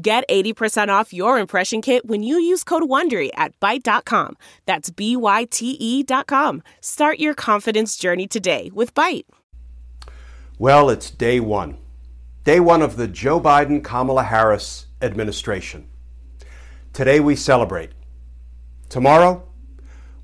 [0.00, 4.36] Get 80% off your impression kit when you use code WONDERY at Byte.com.
[4.64, 6.62] That's B-Y-T-E dot com.
[6.80, 9.24] Start your confidence journey today with Byte.
[10.56, 11.78] Well, it's day one.
[12.44, 15.88] Day one of the Joe Biden Kamala Harris administration.
[16.92, 17.90] Today we celebrate.
[18.88, 19.48] Tomorrow,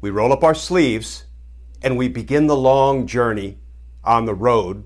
[0.00, 1.24] we roll up our sleeves
[1.82, 3.58] and we begin the long journey
[4.04, 4.84] on the road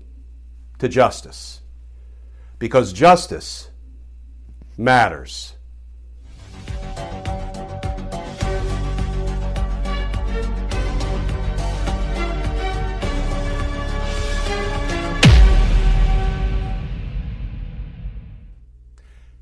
[0.79, 1.61] to justice.
[2.57, 3.69] Because justice
[4.79, 5.55] matters.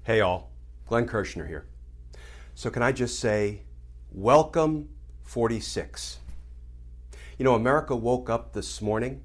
[0.03, 0.49] Hey, all.
[0.87, 1.65] Glenn Kirschner here.
[2.55, 3.61] So, can I just say,
[4.11, 4.89] welcome
[5.21, 6.17] 46.
[7.37, 9.21] You know, America woke up this morning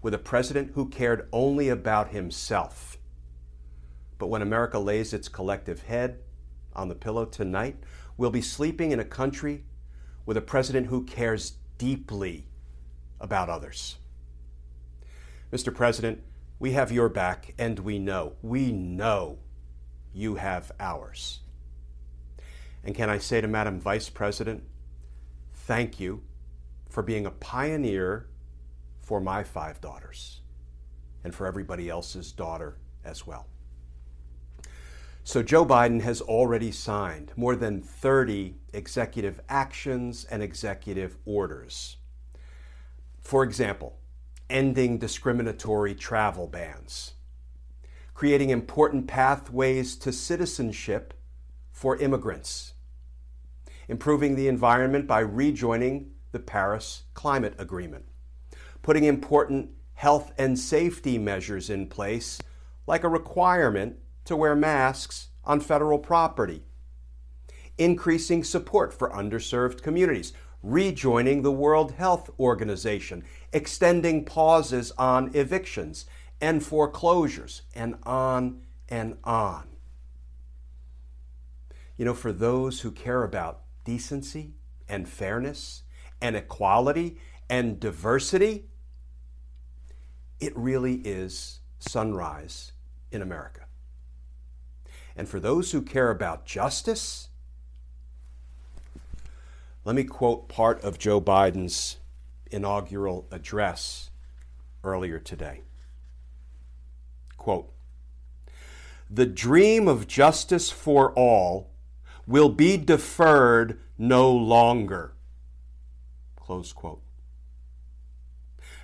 [0.00, 2.96] with a president who cared only about himself
[4.22, 6.20] but when America lays its collective head
[6.74, 7.74] on the pillow tonight,
[8.16, 9.64] we'll be sleeping in a country
[10.24, 12.46] with a president who cares deeply
[13.18, 13.96] about others.
[15.52, 15.74] Mr.
[15.74, 16.22] President,
[16.60, 19.40] we have your back, and we know, we know
[20.14, 21.40] you have ours.
[22.84, 24.62] And can I say to Madam Vice President,
[25.52, 26.22] thank you
[26.88, 28.28] for being a pioneer
[29.00, 30.42] for my five daughters
[31.24, 33.48] and for everybody else's daughter as well.
[35.24, 41.98] So, Joe Biden has already signed more than 30 executive actions and executive orders.
[43.20, 43.98] For example,
[44.50, 47.12] ending discriminatory travel bans,
[48.14, 51.14] creating important pathways to citizenship
[51.70, 52.74] for immigrants,
[53.88, 58.06] improving the environment by rejoining the Paris Climate Agreement,
[58.82, 62.40] putting important health and safety measures in place,
[62.88, 66.64] like a requirement to wear masks on federal property,
[67.78, 76.06] increasing support for underserved communities, rejoining the World Health Organization, extending pauses on evictions
[76.40, 79.68] and foreclosures, and on and on.
[81.96, 84.54] You know, for those who care about decency
[84.88, 85.82] and fairness
[86.20, 87.18] and equality
[87.48, 88.66] and diversity,
[90.40, 92.72] it really is sunrise
[93.10, 93.66] in America.
[95.16, 97.28] And for those who care about justice,
[99.84, 101.98] let me quote part of Joe Biden's
[102.50, 104.10] inaugural address
[104.84, 105.62] earlier today.
[107.36, 107.72] Quote
[109.10, 111.70] The dream of justice for all
[112.26, 115.14] will be deferred no longer.
[116.36, 117.02] Close quote.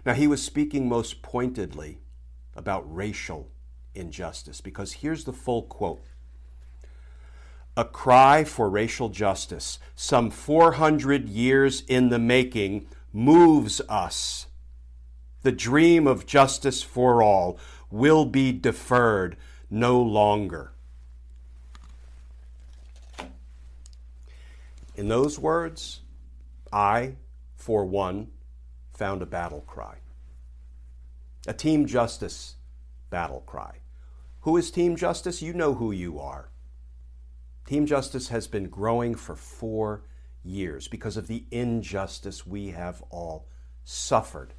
[0.05, 1.99] Now, he was speaking most pointedly
[2.57, 3.51] about racial
[3.95, 6.03] injustice because here's the full quote
[7.79, 14.49] a cry for racial justice, some 400 years in the making, moves us.
[15.43, 17.57] The dream of justice for all
[17.89, 19.37] will be deferred
[19.71, 20.73] no longer.
[24.97, 26.01] In those words,
[26.73, 27.15] I,
[27.55, 28.27] for one,
[28.93, 29.99] found a battle cry.
[31.47, 32.57] A Team Justice
[33.09, 33.77] battle cry.
[34.41, 35.41] Who is Team Justice?
[35.43, 36.49] You know who you are.
[37.69, 40.03] Team Justice has been growing for four
[40.43, 43.47] years because of the injustice we have all
[43.85, 44.55] suffered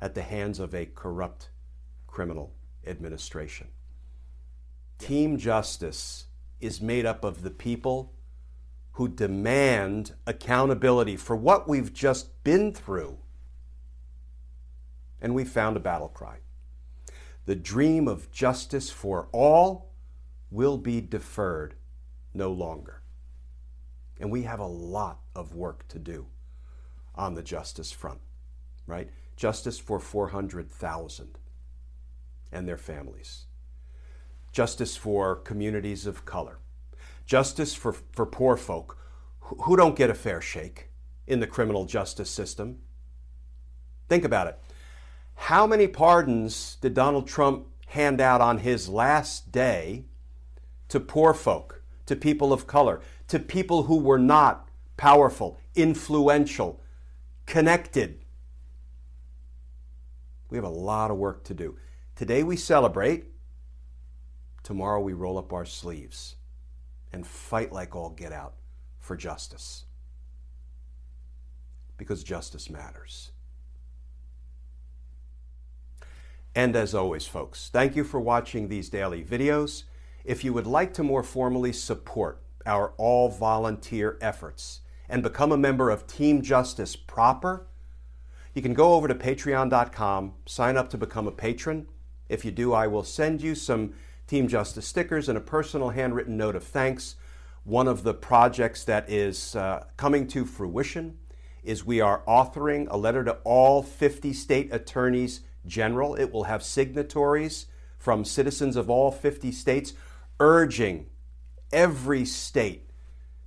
[0.00, 1.50] at the hands of a corrupt
[2.06, 2.52] criminal
[2.86, 3.66] administration.
[5.00, 6.26] Team Justice
[6.60, 8.12] is made up of the people
[8.92, 13.18] who demand accountability for what we've just been through.
[15.20, 16.36] And we found a battle cry.
[17.46, 19.90] The dream of justice for all
[20.52, 21.74] will be deferred
[22.38, 23.02] no longer.
[24.18, 26.26] And we have a lot of work to do
[27.14, 28.20] on the justice front,
[28.86, 29.10] right?
[29.36, 31.38] Justice for 400,000
[32.50, 33.46] and their families.
[34.52, 36.58] Justice for communities of color.
[37.26, 38.96] Justice for, for poor folk
[39.40, 40.88] who don't get a fair shake
[41.26, 42.78] in the criminal justice system.
[44.08, 44.58] Think about it.
[45.34, 50.06] How many pardons did Donald Trump hand out on his last day
[50.88, 51.77] to poor folk?
[52.08, 56.80] To people of color, to people who were not powerful, influential,
[57.44, 58.24] connected.
[60.50, 61.76] We have a lot of work to do.
[62.16, 63.26] Today we celebrate,
[64.62, 66.36] tomorrow we roll up our sleeves
[67.12, 68.54] and fight like all get out
[68.98, 69.84] for justice.
[71.98, 73.32] Because justice matters.
[76.54, 79.84] And as always, folks, thank you for watching these daily videos.
[80.24, 85.56] If you would like to more formally support our all volunteer efforts and become a
[85.56, 87.66] member of Team Justice proper,
[88.54, 91.86] you can go over to patreon.com, sign up to become a patron.
[92.28, 93.94] If you do, I will send you some
[94.26, 97.16] Team Justice stickers and a personal handwritten note of thanks.
[97.64, 101.18] One of the projects that is uh, coming to fruition
[101.62, 106.14] is we are authoring a letter to all 50 state attorneys general.
[106.14, 107.66] It will have signatories
[107.98, 109.92] from citizens of all 50 states
[110.40, 111.06] urging
[111.72, 112.90] every state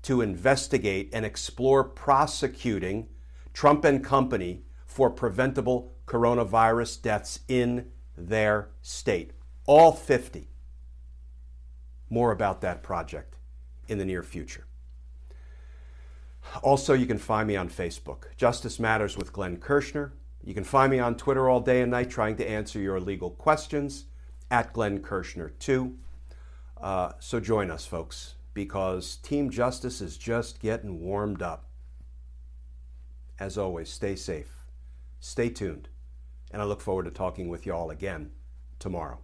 [0.04, 3.08] to investigate and explore prosecuting
[3.54, 9.32] Trump and company for preventable coronavirus deaths in their state.
[9.66, 10.50] All 50.
[12.10, 13.36] More about that project
[13.88, 14.66] in the near future.
[16.64, 20.12] Also, you can find me on Facebook, Justice Matters with Glenn Kirschner.
[20.44, 23.30] You can find me on Twitter all day and night trying to answer your legal
[23.30, 24.06] questions
[24.50, 25.96] at Glenn Kirschner 2.
[26.82, 31.66] Uh, so join us, folks, because Team Justice is just getting warmed up.
[33.40, 34.66] As always, stay safe,
[35.20, 35.90] stay tuned,
[36.52, 38.32] and I look forward to talking with you all again
[38.80, 39.20] tomorrow.